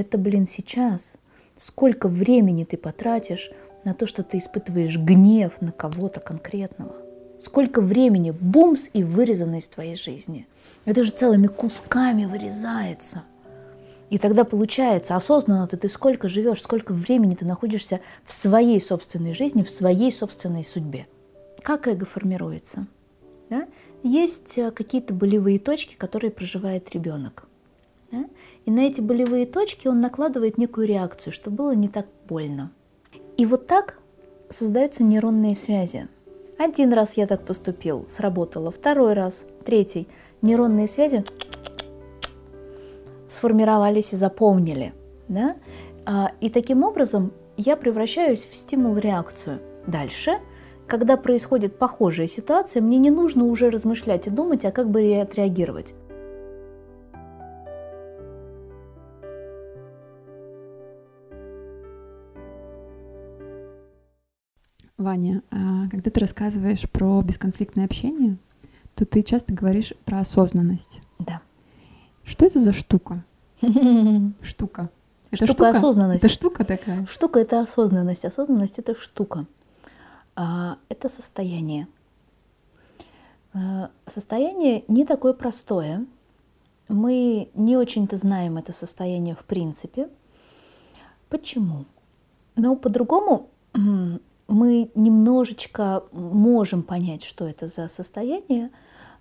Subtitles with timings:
[0.00, 1.16] это, блин, сейчас.
[1.56, 3.50] Сколько времени ты потратишь
[3.84, 6.94] на то, что ты испытываешь гнев на кого-то конкретного.
[7.40, 10.46] Сколько времени бумс и вырезано из твоей жизни.
[10.84, 13.24] Это же целыми кусками вырезается.
[14.10, 19.34] И тогда получается, осознанно ты, ты сколько живешь, сколько времени ты находишься в своей собственной
[19.34, 21.06] жизни, в своей собственной судьбе.
[21.62, 22.86] Как эго формируется?
[23.50, 23.66] Да?
[24.02, 27.47] Есть э, какие-то болевые точки, которые проживает ребенок.
[28.10, 28.24] Да?
[28.64, 32.72] И на эти болевые точки он накладывает некую реакцию, чтобы было не так больно.
[33.36, 33.98] И вот так
[34.48, 36.08] создаются нейронные связи.
[36.58, 40.08] Один раз я так поступил, сработало, второй раз, третий.
[40.42, 41.24] Нейронные связи
[43.28, 44.94] сформировались и запомнили.
[45.28, 45.56] Да?
[46.04, 49.60] А, и таким образом я превращаюсь в стимул-реакцию.
[49.86, 50.38] Дальше,
[50.86, 55.94] когда происходит похожая ситуация, мне не нужно уже размышлять и думать, а как бы отреагировать.
[64.98, 68.36] Ваня, а когда ты рассказываешь про бесконфликтное общение,
[68.96, 71.00] то ты часто говоришь про осознанность.
[71.20, 71.40] Да.
[72.24, 73.24] Что это за штука?
[74.42, 74.90] Штука.
[75.30, 76.24] Это штука, штука осознанность.
[76.24, 77.06] Это штука такая?
[77.06, 78.24] Штука— это осознанность.
[78.24, 79.46] Осознанность— это штука.
[80.34, 81.86] А, это состояние.
[83.52, 86.06] А, состояние не такое простое.
[86.88, 90.08] Мы не очень-то знаем это состояние в принципе.
[91.28, 91.84] Почему?
[92.56, 93.48] Но по-другому
[94.48, 98.70] мы немножечко можем понять, что это за состояние,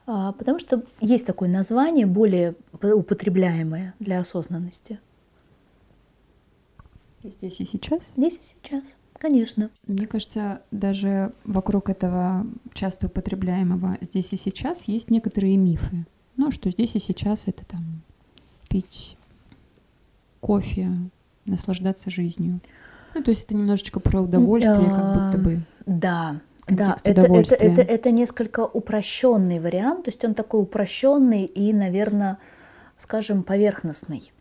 [0.06, 5.00] а, потому что есть такое название, более употребляемое для осознанности.
[7.24, 8.14] Здесь и сейчас?
[8.16, 8.84] Здесь и сейчас,
[9.14, 9.70] конечно.
[9.86, 16.06] Мне кажется, даже вокруг этого часто употребляемого здесь и сейчас есть некоторые мифы.
[16.38, 18.02] Ну, что здесь и сейчас это там
[18.70, 19.18] пить
[20.40, 20.90] кофе,
[21.46, 22.62] наслаждаться жизнью.
[23.18, 25.60] Ну, то есть это немножечко про удовольствие, как будто бы.
[25.86, 31.74] Да, да, это, это, это, это несколько упрощенный вариант, то есть он такой упрощенный и,
[31.74, 32.38] наверное,
[32.98, 34.32] скажем, поверхностный.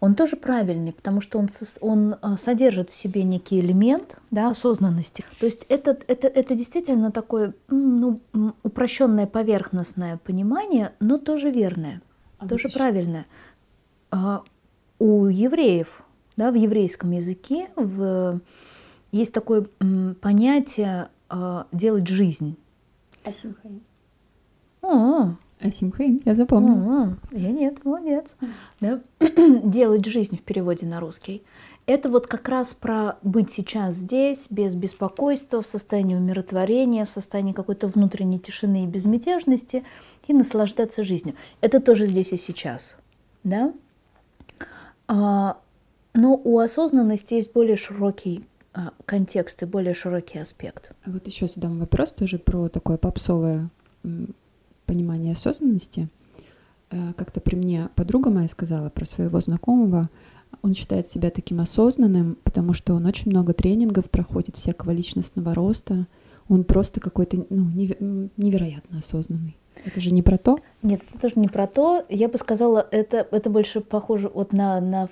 [0.00, 1.50] Он тоже правильный, потому что он,
[1.80, 5.24] он а, содержит в себе некий элемент да, осознанности.
[5.40, 8.20] То есть это, это, это действительно такое ну,
[8.62, 12.00] упрощенное поверхностное понимание, но тоже верное,
[12.38, 13.26] а тоже правильное.
[14.10, 14.42] А,
[14.98, 16.03] у евреев
[16.36, 18.40] да, в еврейском языке в,
[19.12, 19.66] есть такое
[20.20, 22.56] понятие э, делать жизнь.
[23.24, 23.82] Асимхейм.
[24.82, 27.16] О, Асимхейм, я запомнила.
[27.32, 28.36] О, я нет, молодец.
[28.80, 29.00] Да?
[29.64, 31.42] делать жизнь в переводе на русский.
[31.86, 37.52] Это вот как раз про быть сейчас здесь, без беспокойства, в состоянии умиротворения, в состоянии
[37.52, 39.84] какой-то внутренней тишины и безмятежности,
[40.26, 41.34] и наслаждаться жизнью.
[41.60, 42.96] Это тоже здесь и сейчас.
[43.42, 43.74] Да?
[45.08, 45.58] А,
[46.14, 50.92] но у осознанности есть более широкий а, контекст и более широкий аспект.
[51.06, 53.70] Вот еще задам вопрос тоже про такое попсовое
[54.86, 56.08] понимание осознанности.
[56.90, 60.08] Э, как-то при мне подруга моя сказала про своего знакомого,
[60.62, 66.06] он считает себя таким осознанным, потому что он очень много тренингов проходит всякого личностного роста.
[66.48, 67.70] Он просто какой-то ну,
[68.36, 69.56] невероятно осознанный.
[69.84, 70.58] Это же не про то?
[70.82, 72.04] Нет, это тоже не про то.
[72.08, 75.08] Я бы сказала, это, это больше похоже вот на, на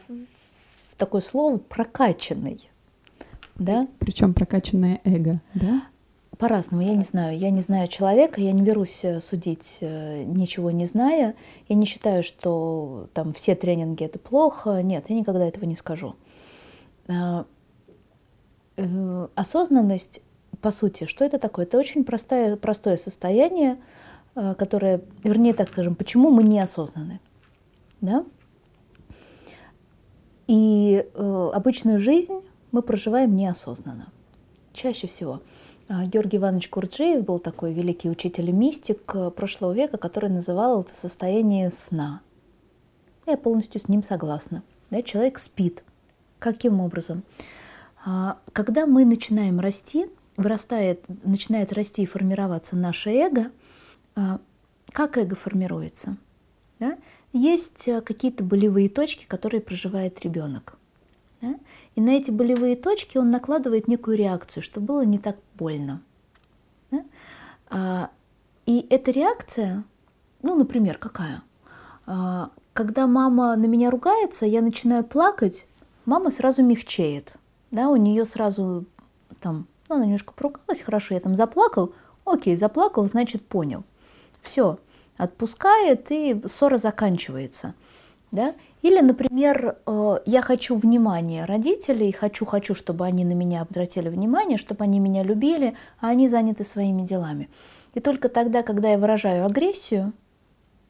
[1.02, 2.70] такое слово прокачанный.
[3.56, 3.88] Да?
[3.98, 5.82] Причем прокачанное эго, да?
[6.38, 7.36] По-разному, я не знаю.
[7.36, 11.34] Я не знаю человека, я не берусь э, судить, э, ничего не зная.
[11.68, 14.80] Я не считаю, что там все тренинги это плохо.
[14.80, 16.14] Нет, я никогда этого не скажу.
[17.08, 17.44] Э,
[19.34, 20.20] осознанность,
[20.60, 21.66] по сути, что это такое?
[21.66, 23.78] Это очень простое, простое состояние,
[24.34, 27.18] которое, вернее, так скажем, почему мы неосознаны.
[28.00, 28.24] Да?
[30.52, 32.42] И э, обычную жизнь
[32.72, 34.08] мы проживаем неосознанно.
[34.74, 35.40] Чаще всего.
[35.88, 40.82] А, Георгий Иванович Курджиев был такой великий учитель и мистик э, прошлого века, который называл
[40.82, 42.20] это состояние сна.
[43.26, 44.62] Я полностью с ним согласна.
[44.90, 45.84] Да, человек спит.
[46.38, 47.22] Каким образом?
[48.04, 50.06] А, когда мы начинаем расти,
[50.36, 53.46] вырастает, начинает расти и формироваться наше эго,
[54.16, 54.38] а,
[54.90, 56.18] как эго формируется?
[56.78, 56.98] Да?
[57.32, 60.76] Есть э, какие-то болевые точки, которые проживает ребенок.
[61.40, 61.54] Да?
[61.94, 66.02] И на эти болевые точки он накладывает некую реакцию, чтобы было не так больно.
[66.90, 67.04] Да?
[67.70, 68.10] А,
[68.66, 69.84] и эта реакция,
[70.42, 71.42] ну, например, какая?
[72.06, 75.66] А, когда мама на меня ругается, я начинаю плакать,
[76.04, 77.34] мама сразу мягчеет.
[77.70, 78.84] Да, у нее сразу
[79.40, 81.94] там, ну, она немножко поругалась, хорошо, я там заплакал,
[82.24, 83.84] окей, заплакал, значит, понял.
[84.42, 84.78] Все,
[85.22, 87.74] отпускает, и ссора заканчивается.
[88.30, 88.54] Да?
[88.80, 94.84] Или, например, э, я хочу внимания родителей, хочу-хочу, чтобы они на меня обратили внимание, чтобы
[94.84, 97.48] они меня любили, а они заняты своими делами.
[97.94, 100.12] И только тогда, когда я выражаю агрессию,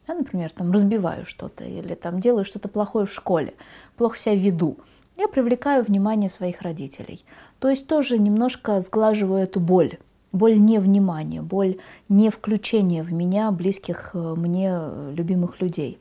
[0.07, 3.53] да, например, там разбиваю что-то или там делаю что-то плохое в школе,
[3.97, 4.77] плохо себя веду,
[5.15, 7.23] я привлекаю внимание своих родителей.
[7.59, 9.97] То есть тоже немножко сглаживаю эту боль.
[10.33, 11.77] Боль невнимания, боль
[12.09, 14.77] не включения в меня близких э, мне
[15.13, 15.99] любимых людей.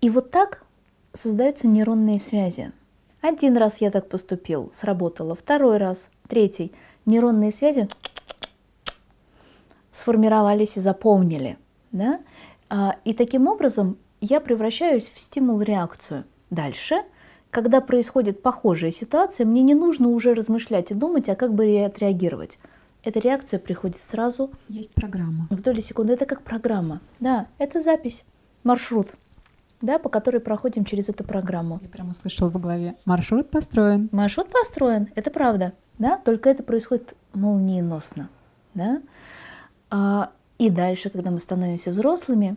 [0.00, 0.64] И вот так
[1.12, 2.72] создаются нейронные связи.
[3.20, 6.72] Один раз я так поступил, сработало, второй раз, третий.
[7.04, 7.88] Нейронные связи
[9.90, 11.58] сформировались и запомнили.
[11.90, 12.20] Да?
[12.70, 16.24] А, и таким образом я превращаюсь в стимул-реакцию.
[16.50, 17.02] Дальше,
[17.50, 22.58] когда происходит похожая ситуация, мне не нужно уже размышлять и думать, а как бы отреагировать.
[23.02, 24.50] Эта реакция приходит сразу.
[24.68, 25.46] Есть программа.
[25.50, 26.12] В доли секунды.
[26.12, 27.00] Это как программа.
[27.20, 28.24] Да, это запись,
[28.64, 29.14] маршрут
[29.80, 31.78] да, по которой проходим через эту программу.
[31.82, 34.08] Я прямо слышала в голове, маршрут построен.
[34.12, 38.28] Маршрут построен, это правда, да, только это происходит молниеносно,
[38.74, 39.02] да.
[39.90, 42.56] А, и дальше, когда мы становимся взрослыми,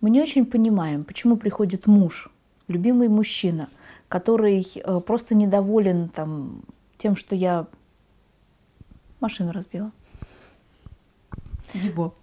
[0.00, 2.30] мы не очень понимаем, почему приходит муж,
[2.66, 3.68] любимый мужчина,
[4.08, 6.62] который э, просто недоволен там,
[6.98, 7.66] тем, что я
[9.22, 9.92] машину разбила.
[11.72, 12.14] Его.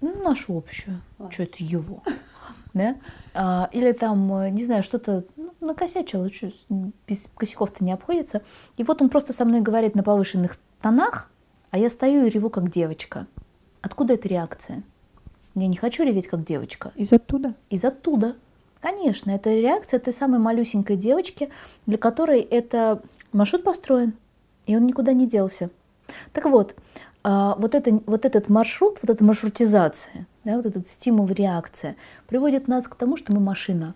[0.00, 1.00] Ну, нашу общую.
[1.18, 1.32] Ладно.
[1.32, 2.02] Что это его?
[2.76, 2.96] да,
[3.32, 6.30] а, или там, э, не знаю, что-то ну, накосячил,
[7.06, 8.42] без косяков-то не обходится.
[8.76, 11.30] И вот он просто со мной говорит на повышенных тонах,
[11.70, 13.26] а я стою и реву как девочка.
[13.80, 14.82] Откуда эта реакция?
[15.54, 16.92] Я не хочу реветь как девочка.
[16.96, 17.54] Из оттуда?
[17.70, 18.36] Из оттуда.
[18.80, 21.50] Конечно, это реакция той самой малюсенькой девочки,
[21.86, 23.02] для которой это
[23.32, 24.14] маршрут построен,
[24.66, 25.70] и он никуда не делся.
[26.32, 26.74] Так вот,
[27.24, 31.96] а, вот, это, вот этот маршрут, вот эта маршрутизация, да, вот этот стимул-реакция
[32.28, 33.94] приводит нас к тому, что мы машина.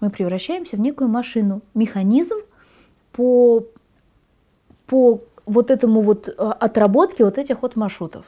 [0.00, 2.36] Мы превращаемся в некую машину, механизм
[3.12, 3.64] по,
[4.86, 8.26] по вот этому вот а, отработке вот этих вот маршрутов.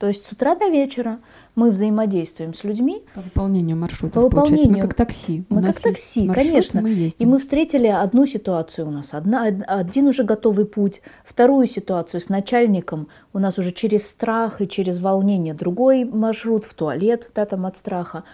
[0.00, 1.18] То есть с утра до вечера
[1.54, 3.04] мы взаимодействуем с людьми.
[3.14, 4.14] По выполнению маршрута.
[4.14, 4.72] По выполнению.
[4.72, 5.44] Мы как такси.
[5.50, 6.80] Мы у как такси, маршрут, конечно.
[6.80, 7.28] Мы ездим.
[7.28, 12.30] И мы встретили одну ситуацию у нас, одна, один уже готовый путь, вторую ситуацию с
[12.30, 17.66] начальником у нас уже через страх и через волнение, другой маршрут в туалет, да, там
[17.66, 18.24] от страха.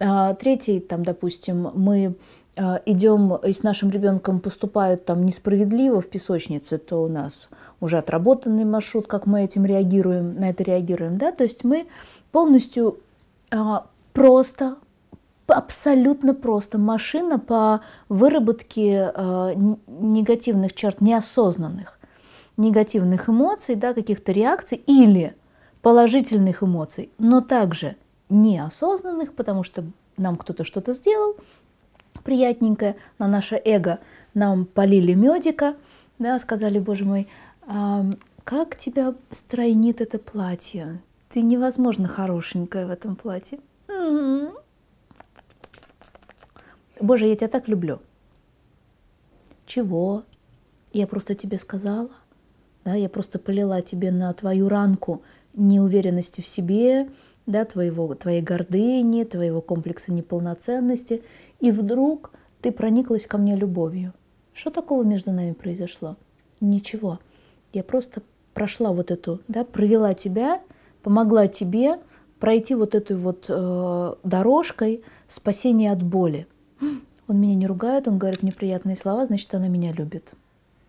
[0.00, 2.16] А, третий, там, допустим, мы
[2.56, 7.48] идем и с нашим ребенком поступают там несправедливо в песочнице, то у нас
[7.80, 11.86] уже отработанный маршрут, как мы этим реагируем, на это реагируем, да, то есть мы
[12.30, 12.98] полностью
[13.50, 14.76] а, просто,
[15.46, 19.52] абсолютно просто машина по выработке а,
[19.86, 21.98] негативных черт, неосознанных
[22.56, 25.34] негативных эмоций, да, каких-то реакций или
[25.80, 27.96] положительных эмоций, но также
[28.28, 29.84] неосознанных, потому что
[30.16, 31.36] нам кто-то что-то сделал
[32.24, 34.00] приятненькое, на наше эго
[34.34, 35.76] нам полили медика,
[36.18, 37.28] да, сказали, боже мой,
[37.66, 38.04] а,
[38.44, 41.00] как тебя стройнит это платье?
[41.28, 43.58] Ты невозможно хорошенькая в этом платье.
[43.88, 44.52] М-м-м.
[47.00, 48.00] Боже, я тебя так люблю.
[49.66, 50.24] Чего?
[50.92, 52.10] Я просто тебе сказала.
[52.84, 55.22] Да, я просто полила тебе на твою ранку
[55.54, 57.08] неуверенности в себе,
[57.46, 61.22] да, твоего, твоей гордыни, твоего комплекса неполноценности.
[61.62, 64.12] И вдруг ты прониклась ко мне любовью.
[64.52, 66.16] Что такого между нами произошло?
[66.60, 67.20] Ничего.
[67.72, 70.60] Я просто прошла вот эту, да, провела тебя,
[71.04, 72.00] помогла тебе
[72.40, 76.48] пройти вот этой вот э, дорожкой спасения от боли.
[77.28, 80.32] Он меня не ругает, он говорит мне приятные слова, значит, она меня любит.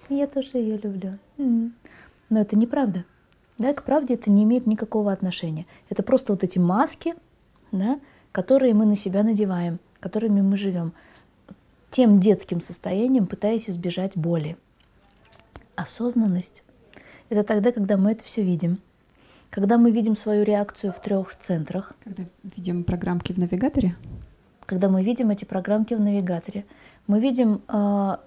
[0.10, 1.20] Я тоже ее люблю.
[1.38, 3.06] Но это неправда.
[3.60, 5.68] Да, к правде это не имеет никакого отношения.
[5.90, 7.14] Это просто вот эти маски,
[7.72, 8.00] да,
[8.32, 10.94] которые мы на себя надеваем, которыми мы живем,
[11.90, 14.58] тем детским состоянием, пытаясь избежать боли.
[15.76, 16.64] Осознанность
[17.30, 18.80] это тогда, когда мы это все видим.
[19.50, 21.94] Когда мы видим свою реакцию в трех центрах.
[22.04, 23.96] Когда видим программки в навигаторе?
[24.66, 26.66] Когда мы видим эти программки в навигаторе.
[27.08, 28.18] Мы видим э,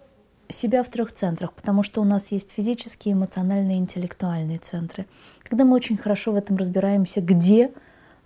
[0.48, 5.06] себя в трех центрах, потому что у нас есть физические, эмоциональные, интеллектуальные центры.
[5.42, 7.72] Когда мы очень хорошо в этом разбираемся, где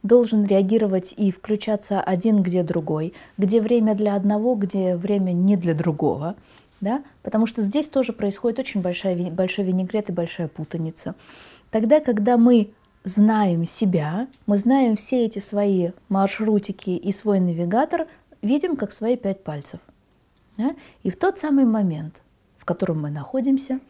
[0.02, 5.74] должен реагировать и включаться один, где другой, где время для одного, где время не для
[5.74, 6.36] другого–
[6.80, 7.02] да?
[7.22, 11.14] потому что здесь тоже происходит очень большая, большой винегрет и большая путаница.
[11.70, 12.70] Тогда, когда мы
[13.04, 18.06] знаем себя, мы знаем все эти свои маршрутики и свой навигатор,
[18.42, 19.80] видим как свои пять пальцев.
[20.56, 20.74] Да?
[21.02, 22.22] И в тот самый момент,
[22.58, 23.80] в котором мы находимся,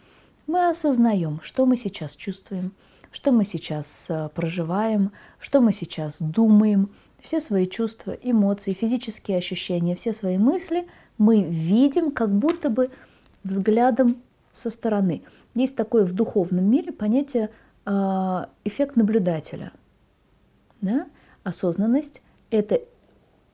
[0.47, 2.73] мы осознаем, что мы сейчас чувствуем,
[3.11, 6.91] что мы сейчас э, проживаем, что мы сейчас думаем,
[7.21, 10.87] все свои чувства, эмоции, физические ощущения, все свои мысли
[11.19, 12.91] мы видим как будто бы
[13.45, 14.17] взглядом
[14.53, 15.23] со стороны.
[15.55, 17.51] Есть такое в духовном мире понятие
[17.85, 17.91] э,
[18.65, 19.73] эффект наблюдателя.
[20.81, 21.07] Да?
[21.43, 22.81] Осознанность– это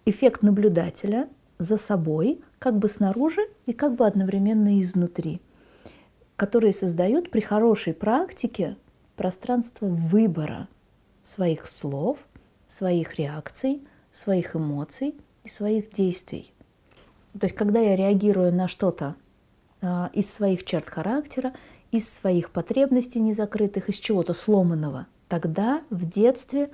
[0.05, 5.41] эффект наблюдателя за собой, как бы снаружи и как бы одновременно изнутри,
[6.37, 8.77] которые создают при хорошей практике
[9.17, 10.69] пространство выбора
[11.23, 12.19] своих слов,
[12.67, 13.83] своих реакций,
[14.13, 16.53] своих эмоций и своих действий.
[17.39, 19.15] То есть, когда я реагирую на что-то
[19.81, 21.53] э, из своих черт характера,
[21.91, 26.71] из своих потребностей незакрытых, из чего-то сломанного, тогда в детстве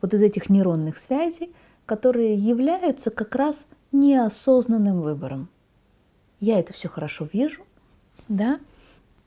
[0.00, 1.52] вот из этих нейронных связей,
[1.86, 5.48] которые являются как раз неосознанным выбором.
[6.40, 7.62] Я это все хорошо вижу,
[8.28, 8.60] да,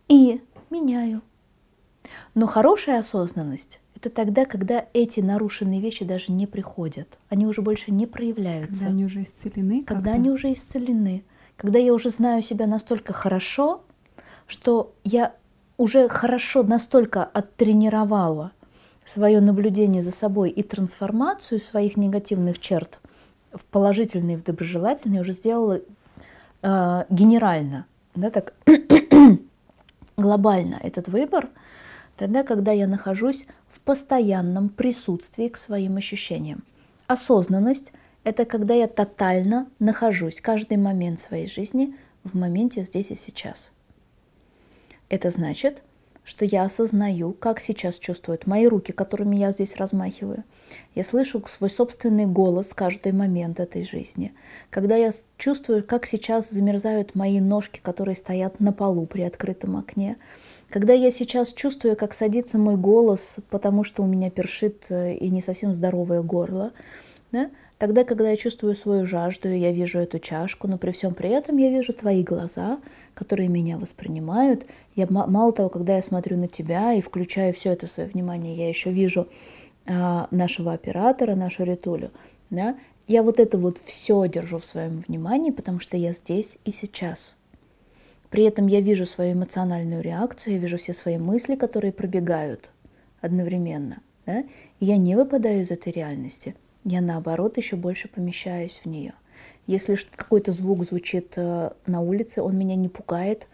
[0.08, 1.22] и меняю.
[2.36, 7.92] Но хорошая осознанность– это тогда, когда эти нарушенные вещи даже не приходят, они уже больше
[7.92, 8.74] не проявляются.
[8.74, 9.84] Когда они уже исцелены?
[9.84, 11.24] Когда они уже исцелены.
[11.58, 13.82] Когда я уже знаю себя настолько хорошо,
[14.48, 15.34] что я
[15.78, 18.52] уже хорошо настолько оттренировала
[19.04, 23.00] свое наблюдение за собой и трансформацию своих негативных черт
[23.52, 25.82] в положительные, в доброжелательные уже сделала
[26.62, 28.54] э, генерально, да, так
[30.18, 31.50] глобально этот выбор,
[32.20, 36.66] тогда, когда я нахожусь в постоянном присутствии к своим ощущениям.
[37.08, 37.94] Осознанность–
[38.26, 41.96] это когда я тотально нахожусь каждый момент своей жизни
[42.26, 43.72] в моменте здесь и сейчас.
[45.08, 45.82] Это значит,
[46.26, 50.44] что я осознаю, как сейчас чувствуют мои руки, которыми я здесь размахиваю.
[50.96, 54.34] Я слышу свой собственный голос каждый момент этой жизни.
[54.70, 60.18] Когда я чувствую, как сейчас замерзают мои ножки, которые стоят на полу при открытом окне.
[60.70, 65.30] Когда я сейчас чувствую, как садится мой голос, потому что у меня першит э, и
[65.30, 66.72] не совсем здоровое горло.
[67.32, 67.50] Да?
[67.80, 71.58] Тогда, когда я чувствую свою жажду, я вижу эту чашку, но при всем при этом
[71.58, 72.80] я вижу твои глаза,
[73.16, 74.66] которые меня воспринимают.
[74.96, 78.68] Я, мало того, когда я смотрю на тебя и включаю все это свое внимание, я
[78.68, 79.28] еще вижу
[79.88, 82.12] а, нашего оператора, нашу Ритулю.
[82.50, 82.76] Да?
[83.08, 87.34] Я вот это вот все держу в своем внимании, потому что я здесь и сейчас.
[88.30, 92.70] При этом я вижу свою эмоциональную реакцию, я вижу все свои мысли, которые пробегают
[93.22, 94.02] одновременно.
[94.26, 94.44] Да?
[94.80, 96.56] И я не выпадаю из этой реальности.
[96.84, 99.14] Я наоборот еще больше помещаюсь в нее.
[99.68, 103.48] Если какой-то звук звучит э, на улице, он меня не пугает,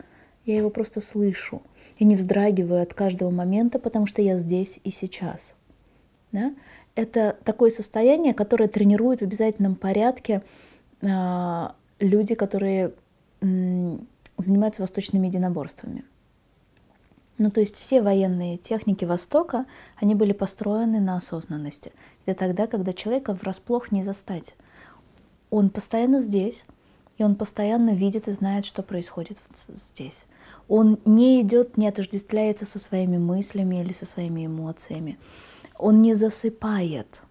[0.45, 1.61] я его просто слышу.
[1.97, 5.55] И не вздрагиваю от каждого момента, потому что я здесь и сейчас.
[6.31, 6.53] Да?
[6.95, 10.41] Это такое состояние, которое тренируют в обязательном порядке
[11.01, 11.67] э,
[11.99, 12.93] люди, которые
[14.37, 16.03] занимаются восточными единоборствами.
[17.37, 19.65] Ну, то есть все военные техники Востока,
[19.97, 21.91] они были построены на осознанности.
[22.25, 24.55] Это тогда, когда человека врасплох не застать
[25.49, 26.65] он постоянно здесь,
[27.17, 30.25] и он постоянно видит и знает, что происходит здесь.
[30.67, 35.17] Он не идет, не отождествляется со своими мыслями или со своими эмоциями.
[35.77, 37.21] Он не засыпает.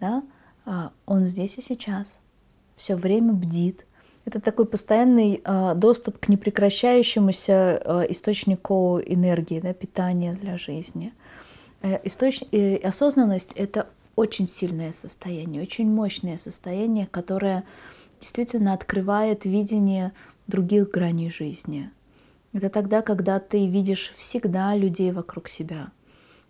[0.00, 0.24] Да?
[0.64, 2.18] А он здесь и сейчас.
[2.76, 3.86] Все время бдит.
[4.24, 11.12] Это такой постоянный э, доступ к непрекращающемуся э, источнику энергии, да, питания для жизни.
[11.82, 12.42] Э, источ...
[12.52, 17.64] э, осознанность— это очень сильное состояние, очень мощное состояние, которое
[18.20, 20.12] действительно открывает видение
[20.46, 21.90] других граней жизни.
[22.52, 25.90] Это тогда, когда ты видишь всегда людей вокруг себя.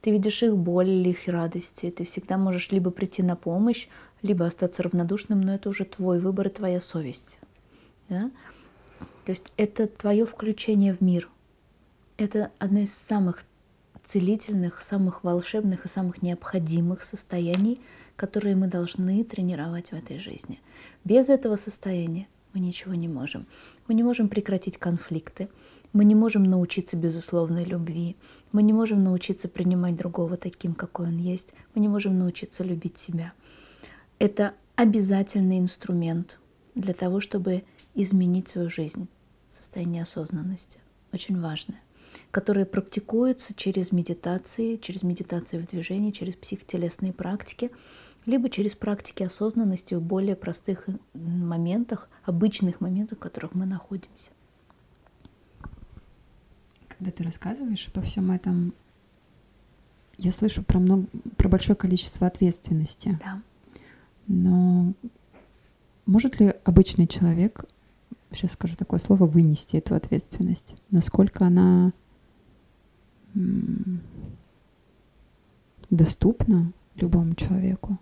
[0.03, 1.91] Ты видишь их боль или их радости.
[1.91, 3.87] Ты всегда можешь либо прийти на помощь,
[4.21, 7.39] либо остаться равнодушным, но это уже твой выбор и твоя совесть.
[8.09, 8.31] Да?
[9.25, 11.29] То есть это твое включение в мир.
[12.17, 13.45] Это одно из самых
[14.05, 17.81] целительных, самых волшебных и самых необходимых состояний,
[18.17, 20.61] которые мы должны тренировать в этой жизни.
[21.05, 23.47] Без этого состояния мы ничего не можем.
[23.87, 25.49] Мы не можем прекратить конфликты,
[25.93, 28.17] мы не можем научиться безусловной любви,
[28.51, 32.99] мы не можем научиться принимать другого таким, какой он есть, мы не можем научиться любить
[32.99, 33.33] себя.
[34.19, 36.39] Это обязательный инструмент
[36.75, 39.09] для того, чтобы изменить свою жизнь,
[39.49, 40.79] состояние осознанности.
[41.13, 41.81] Очень важное
[42.31, 47.71] которые практикуются через медитации, через медитации в движении, через психотелесные практики,
[48.25, 54.31] либо через практики осознанности в более простых моментах, обычных моментах, в которых мы находимся.
[56.89, 58.75] Когда ты рассказываешь обо всем этом,
[60.19, 61.07] я слышу про, много,
[61.37, 63.19] про большое количество ответственности.
[63.23, 63.43] Да.
[64.29, 64.93] Но
[66.07, 67.65] может ли обычный человек,
[68.37, 70.77] сейчас скажу такое слово, вынести эту ответственность?
[70.91, 71.93] Насколько она
[75.91, 77.99] доступно любому человеку.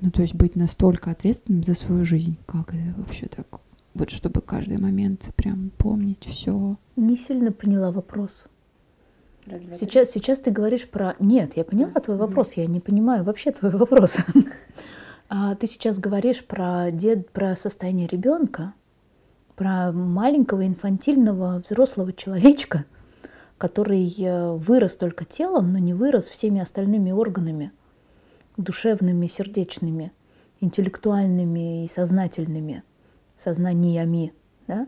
[0.00, 3.60] Ну, то есть быть настолько ответственным за свою жизнь, как это вообще так?
[3.94, 6.76] Вот чтобы каждый момент прям помнить все.
[6.94, 8.46] Не сильно поняла вопрос.
[9.72, 11.16] Сейчас, сейчас ты говоришь про...
[11.18, 14.16] Нет, я поняла твой вопрос, я не понимаю вообще твой вопрос.
[15.30, 18.72] А ты сейчас говоришь про, дед, про состояние ребенка,
[19.58, 22.84] про маленького инфантильного взрослого человечка,
[23.58, 27.72] который э, вырос только телом, но не вырос всеми остальными органами,
[28.56, 30.12] душевными, сердечными,
[30.60, 32.84] интеллектуальными и сознательными,
[33.36, 34.32] сознаниями.
[34.68, 34.86] Да?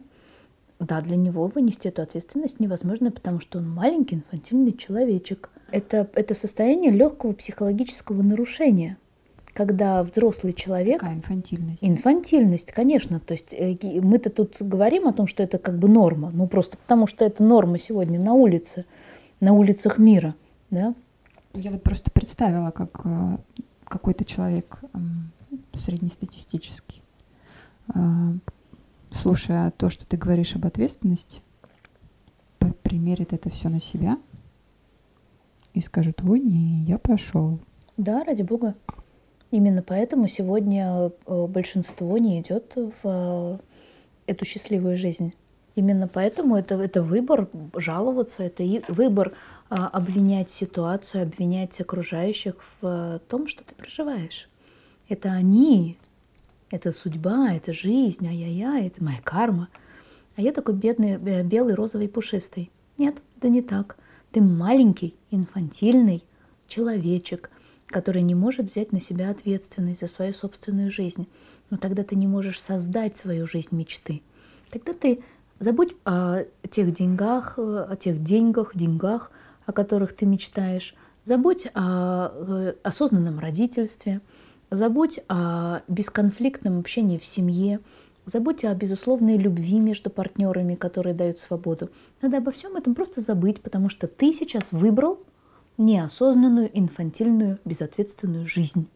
[0.79, 5.51] Да, для него вынести эту ответственность невозможно, потому что он маленький инфантильный человечек.
[5.73, 8.99] Это, это состояние легкого психологического нарушения,
[9.53, 11.01] когда взрослый человек...
[11.01, 11.83] Какая инфантильность?
[11.83, 13.21] Инфантильность, конечно.
[13.21, 16.77] То есть э, мы-то тут говорим о том, что это как бы норма, ну просто
[16.77, 18.85] потому что это норма сегодня на улице,
[19.41, 20.35] на улицах мира,
[20.71, 20.95] да?
[21.55, 23.37] Я вот просто представила, как э,
[23.85, 24.81] какой-то человек
[25.75, 27.03] среднестатистический
[27.95, 27.99] э,
[29.13, 31.43] слушая то, что ты говоришь об ответственности,
[32.83, 34.19] примерит это все на себя
[35.75, 37.61] и скажет, ой, не, я пошел.
[37.97, 38.75] Да, ради бога.
[39.51, 43.59] Именно поэтому сегодня э, большинство не идет в э,
[44.27, 45.35] эту счастливую жизнь.
[45.75, 49.33] Именно поэтому это, это выбор жаловаться, это выбор
[49.71, 54.49] а, обвинять ситуацию, обвинять окружающих в том, что ты проживаешь.
[55.09, 55.97] Это они
[56.71, 59.69] это судьба, это жизнь, ай-яй-яй, это моя карма.
[60.37, 62.71] А я такой бедный, э, белый, розовый, пушистый.
[62.97, 63.97] Нет, это не так.
[64.31, 66.23] Ты маленький, инфантильный
[66.69, 67.51] человечек,
[67.91, 71.29] который не может взять на себя ответственность за свою собственную жизнь.
[71.71, 74.23] Но тогда ты не можешь создать свою жизнь мечты.
[74.71, 75.21] Тогда ты
[75.59, 79.31] забудь о тех деньгах, о тех деньгах, деньгах,
[79.67, 80.95] о которых ты мечтаешь.
[81.25, 84.21] Забудь о э, осознанном родительстве–
[84.71, 87.81] Забудь о бесконфликтном общении в семье,
[88.25, 91.91] забудь о безусловной любви между партнерами, которые дают свободу.
[92.23, 95.19] Надо обо всем этом просто забыть, потому что ты сейчас выбрал
[95.81, 98.89] неосознанную, инфантильную, безответственную жизнь.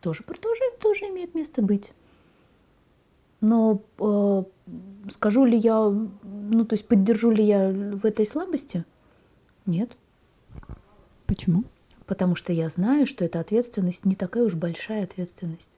[0.00, 1.92] Тоже, тоже, тоже имеет место быть.
[3.40, 4.42] Но э,
[5.12, 8.84] скажу ли я, ну то есть поддержу ли я в этой слабости?
[9.66, 9.96] Нет.
[11.26, 11.64] Почему?
[12.08, 15.68] потому что я знаю, что эта ответственность не такая уж большая ответственность.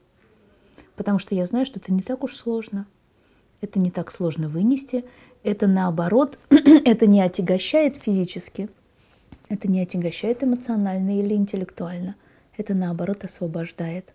[0.94, 2.86] Потому что я знаю, что это не так уж сложно.
[3.60, 5.04] Это не так сложно вынести.
[5.42, 8.70] Это наоборот, это не отягощает физически,
[9.50, 12.14] это не отягощает эмоционально или интеллектуально.
[12.56, 14.14] Это наоборот освобождает.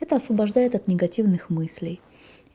[0.00, 2.00] Это освобождает от негативных мыслей.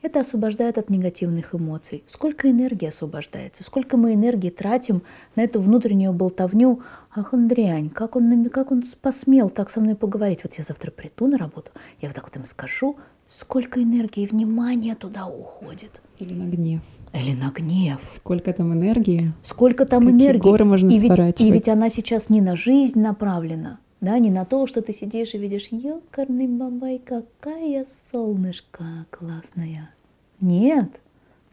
[0.02, 2.02] Это освобождает от негативных эмоций.
[2.08, 5.02] Сколько энергии освобождается, сколько мы энергии тратим
[5.36, 6.80] на эту внутреннюю болтовню.
[7.14, 10.40] Ах, он дрянь, как он, как он посмел так со мной поговорить.
[10.42, 12.96] Вот я завтра приду на работу, я вот так вот им скажу,
[13.28, 16.00] сколько энергии и внимания туда уходит.
[16.18, 16.80] Или на гнев.
[17.12, 17.98] Или на гнев.
[18.02, 19.32] Сколько там энергии.
[19.44, 20.40] Сколько там Какие энергии.
[20.40, 24.44] горы можно и ведь, и ведь она сейчас не на жизнь направлена, да, не на
[24.44, 29.94] то, что ты сидишь и видишь, ёкарный бабай, какая солнышко классная.
[30.40, 30.90] Нет,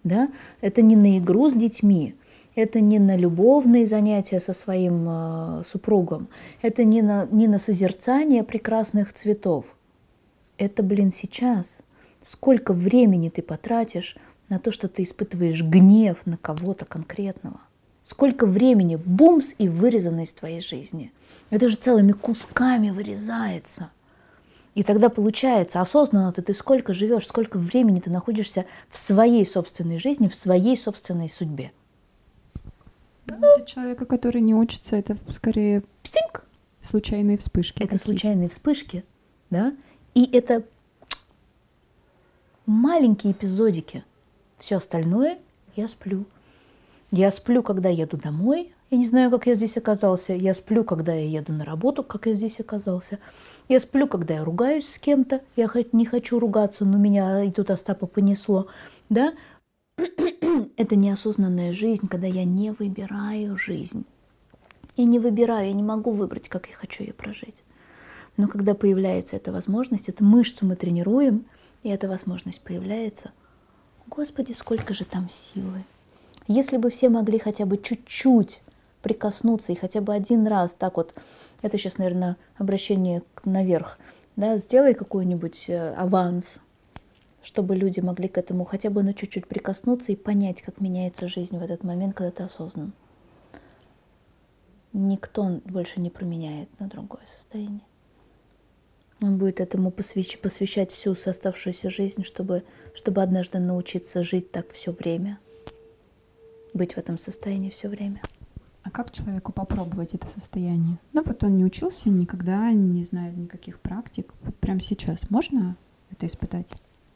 [0.04, 2.16] да, это не на игру с детьми,
[2.56, 6.28] это не на любовные занятия со своим э, супругом,
[6.64, 9.66] это не на, не на созерцание прекрасных цветов.
[10.58, 11.84] Это, блин, сейчас.
[12.20, 14.18] Сколько времени ты потратишь
[14.50, 17.62] на то, что ты испытываешь гнев на кого-то конкретного?
[18.04, 21.14] Сколько времени бумс и вырезано из твоей жизни?
[21.50, 23.90] Это же целыми кусками вырезается.
[24.76, 29.98] И тогда получается, осознанно ты, ты сколько живешь, сколько времени ты находишься в своей собственной
[29.98, 31.72] жизни, в своей собственной судьбе.
[33.26, 36.46] Ну, для человека, который не учится, это скорее Стинг.
[36.82, 37.82] случайные вспышки.
[37.84, 39.04] Это случайные вспышки,
[39.50, 39.76] да?
[40.14, 40.64] И это
[42.66, 44.04] маленькие эпизодики.
[44.58, 45.40] Все остальное
[45.76, 46.26] я сплю.
[47.12, 48.74] Я сплю, когда еду домой.
[48.90, 50.34] Я не знаю, как я здесь оказался.
[50.34, 53.20] Я сплю, когда я еду на работу, как я здесь оказался.
[53.68, 55.42] Я сплю, когда я ругаюсь с кем-то.
[55.56, 58.68] Я хоть не хочу ругаться, но меня и тут Остапа понесло.
[59.10, 59.34] Да?
[60.78, 64.06] Это неосознанная жизнь, когда я не выбираю жизнь.
[64.98, 67.64] Я не выбираю, я не могу выбрать, как я хочу ее прожить.
[68.38, 71.46] Но когда появляется эта возможность, эту мышцу мы тренируем,
[71.84, 73.32] и эта возможность появляется,
[74.08, 75.84] Господи, сколько же там силы.
[76.48, 78.62] Если бы все могли хотя бы чуть-чуть
[79.02, 81.14] прикоснуться и хотя бы один раз так вот,
[81.62, 83.98] это сейчас, наверное, обращение наверх,
[84.36, 86.60] да, сделай какой-нибудь э, аванс,
[87.44, 91.58] чтобы люди могли к этому хотя бы на чуть-чуть прикоснуться и понять, как меняется жизнь
[91.58, 92.94] в этот момент, когда ты осознан.
[94.94, 97.82] Никто больше не променяет на другое состояние.
[99.22, 104.92] Он будет этому посвящ- посвящать всю оставшуюся жизнь, чтобы, чтобы однажды научиться жить так все
[104.94, 105.40] время,
[106.74, 108.22] быть в этом состоянии все время.
[108.90, 110.98] А как человеку попробовать это состояние?
[111.14, 114.34] Ну вот он не учился никогда, не знает никаких практик.
[114.42, 115.78] Вот прямо сейчас можно
[116.10, 116.68] это испытать?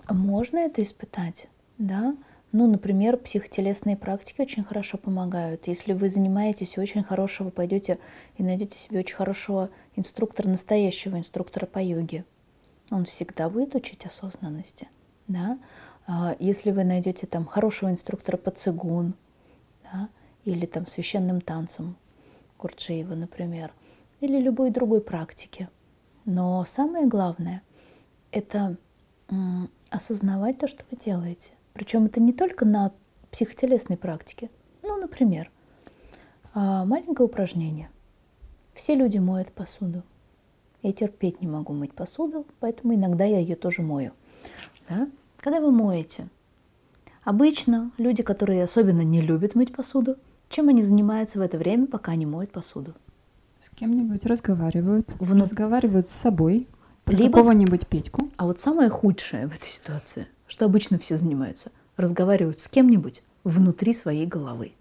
[0.07, 1.47] Можно это испытать,
[1.79, 2.15] да?
[2.51, 5.65] Ну, например, психотелесные практики очень хорошо помогают.
[5.65, 7.97] Если вы занимаетесь очень хорошего, пойдете
[8.37, 12.23] и найдете себе очень хорошего инструктора, настоящего инструктора по йоге,
[12.91, 14.89] он всегда будет учить осознанности.
[15.27, 15.57] Да?
[16.05, 19.15] А если вы найдете там хорошего инструктора по цигун,
[19.91, 20.09] да,
[20.45, 21.95] или там священным танцем
[22.57, 23.73] Курджиева, например,
[24.21, 25.69] или любой другой практики.
[26.25, 27.61] Но самое главное–
[28.31, 28.77] это
[29.89, 31.51] осознавать то, что вы делаете.
[31.73, 32.91] Причем это не только на
[33.31, 34.49] психотелесной практике.
[34.81, 35.49] Ну, например,
[36.53, 37.89] а, маленькое упражнение.
[38.73, 40.03] Все люди моют посуду.
[40.81, 44.11] Я терпеть не могу мыть посуду, поэтому иногда я ее тоже мою.
[44.89, 45.07] Да?
[45.37, 46.27] Когда вы моете,
[47.23, 50.17] обычно люди, которые особенно не любят мыть посуду,
[50.53, 52.93] чем они занимаются в это время, пока они моют посуду?
[53.59, 55.43] С кем-нибудь разговаривают, Вну...
[55.43, 56.67] разговаривают с собой,
[57.05, 58.29] про Либо какого-нибудь Петьку.
[58.37, 63.95] А вот самое худшее в этой ситуации– что обычно все занимаются, разговаривают с кем-нибудь внутри
[63.95, 64.73] своей головы.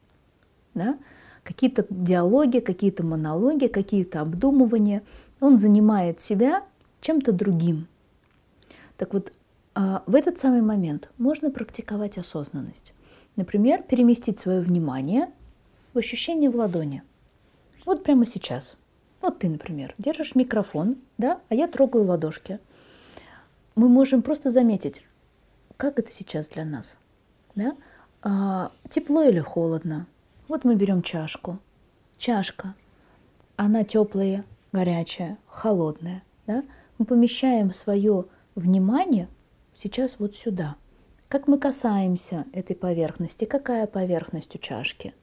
[0.74, 0.98] Да?
[1.44, 5.02] Какие-то диалоги, какие-то монологи, какие-то обдумывания.
[5.40, 6.62] Он занимает себя
[7.00, 7.87] чем-то другим.
[8.98, 9.32] Так вот,
[9.74, 12.92] а, в этот самый момент можно практиковать осознанность.
[13.37, 15.30] Например, переместить свое внимание
[15.94, 17.02] в ощущение в ладони.
[17.85, 18.76] Вот прямо сейчас.
[19.20, 22.59] Вот ты, например, держишь микрофон, да, а я трогаю ладошки.
[23.74, 25.02] Мы можем просто заметить,
[25.76, 26.96] как это сейчас для нас?
[27.55, 27.76] Да?
[28.22, 30.07] А, тепло или холодно?
[30.48, 31.59] Вот мы берем чашку.
[32.18, 32.74] Чашка.
[33.57, 36.22] Она теплая, горячая, холодная.
[36.46, 36.64] Да?
[36.98, 39.28] Мы помещаем свое внимание
[39.74, 40.76] сейчас вот сюда.
[41.28, 43.44] Как мы касаемся этой поверхности?
[43.44, 45.14] Какая поверхность у чашки?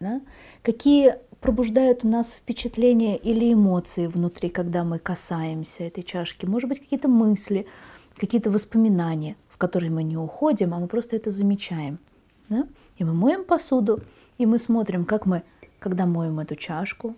[0.00, 0.20] Да?
[0.62, 6.46] Какие пробуждают у нас впечатления или эмоции внутри, когда мы касаемся этой чашки?
[6.46, 7.66] Может быть, какие-то мысли,
[8.16, 11.98] какие-то воспоминания– в который мы не уходим, а мы просто это замечаем.
[12.50, 12.66] Да?
[12.98, 14.02] И мы моем посуду,
[14.36, 15.44] и мы смотрим, как мы,
[15.78, 17.16] когда моем эту чашку,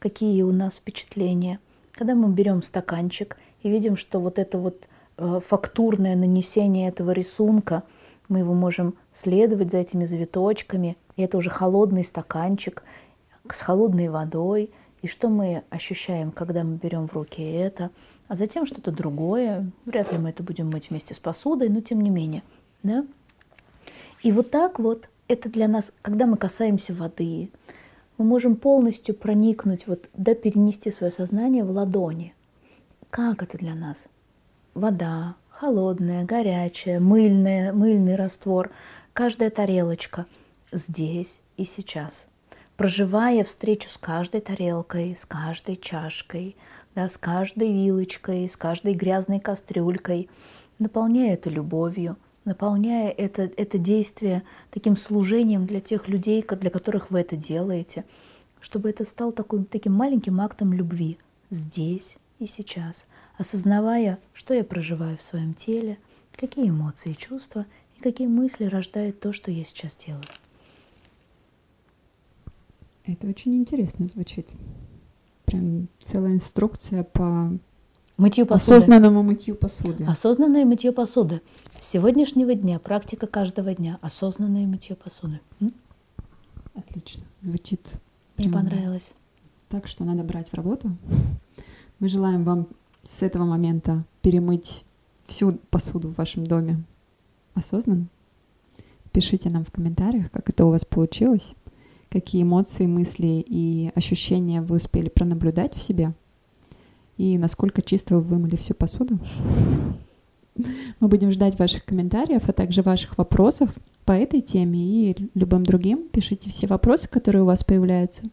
[0.00, 1.60] какие у нас впечатления.
[1.92, 7.84] Когда мы берем стаканчик и видим, что вот это вот э, фактурное нанесение этого рисунка,
[8.28, 12.82] мы его можем следовать за этими завиточками, и это уже холодный стаканчик
[13.50, 14.70] с холодной водой.
[15.02, 17.90] И что мы ощущаем, когда мы берем в руки это–
[18.32, 19.70] а затем что-то другое.
[19.84, 22.42] Вряд ли мы это будем мыть вместе с посудой, но тем не менее.
[22.82, 23.04] Да?
[24.22, 27.50] И вот так вот это для нас, когда мы касаемся воды,
[28.16, 32.34] мы можем полностью проникнуть, вот, да, перенести свое сознание в ладони.
[33.10, 34.06] Как это для нас?
[34.72, 38.72] Вода, холодная, горячая, мыльная, мыльный раствор,
[39.12, 40.26] каждая тарелочка
[40.72, 42.26] здесь и сейчас.
[42.76, 46.56] Проживая встречу с каждой тарелкой, с каждой чашкой,
[46.96, 50.28] да, с каждой вилочкой, с каждой грязной кастрюлькой,
[50.80, 57.20] наполняя это любовью, наполняя это, это действие таким служением для тех людей, для которых вы
[57.20, 58.04] это делаете,
[58.60, 61.18] чтобы это стал такой, таким маленьким актом любви
[61.50, 63.06] здесь и сейчас,
[63.38, 65.98] осознавая, что я проживаю в своем теле,
[66.36, 70.24] какие эмоции и чувства, и какие мысли рождает то, что я сейчас делаю.
[73.04, 74.46] Это очень интересно звучит
[75.52, 77.52] прям целая инструкция по
[78.16, 78.74] мытью посуды.
[78.76, 80.04] осознанному мытью посуды.
[80.04, 81.42] Осознанное мытье посуды.
[81.78, 85.40] С сегодняшнего дня, практика каждого дня, осознанное мытье посуды.
[85.60, 85.74] М?
[86.74, 87.24] Отлично.
[87.42, 87.94] Звучит.
[88.38, 89.12] Мне понравилось.
[89.68, 90.96] Так что надо брать в работу.
[92.02, 92.66] Мы желаем вам
[93.04, 94.84] с этого момента перемыть
[95.28, 96.82] всю посуду в вашем доме
[97.54, 98.08] осознанно.
[99.12, 101.54] Пишите нам в комментариях, как это у вас получилось
[102.10, 106.12] какие эмоции, мысли и ощущения вы успели пронаблюдать в себе,
[107.18, 109.20] и насколько чисто вы вымыли всю посуду.
[110.98, 116.08] Мы будем ждать ваших комментариев, а также ваших вопросов по этой теме и любым другим.
[116.08, 118.24] Пишите все вопросы, которые у вас появляются.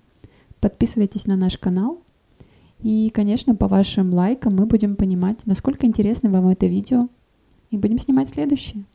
[0.60, 2.02] Подписывайтесь на наш канал.
[2.82, 7.10] И, конечно, по вашим лайкам мы будем понимать, насколько интересно вам это видео.
[7.72, 8.86] И будем снимать следующее.